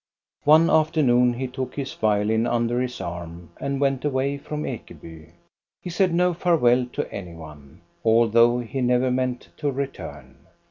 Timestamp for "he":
1.35-1.45, 5.79-5.91, 8.61-8.81